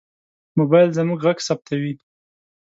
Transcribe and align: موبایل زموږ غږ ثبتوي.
موبایل 0.57 0.89
زموږ 0.97 1.19
غږ 1.25 1.37
ثبتوي. 1.47 1.93